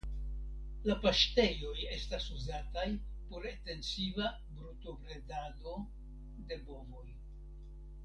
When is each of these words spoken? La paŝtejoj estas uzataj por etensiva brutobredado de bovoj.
La 0.87 0.95
paŝtejoj 1.03 1.75
estas 1.97 2.25
uzataj 2.37 2.87
por 3.29 3.47
etensiva 3.53 4.33
brutobredado 4.57 5.79
de 6.51 6.63
bovoj. 6.71 7.09